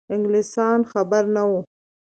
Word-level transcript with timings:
انګلیسیان 0.13 0.81
خبر 0.91 1.23
نه 1.35 1.43
وه. 1.49 1.59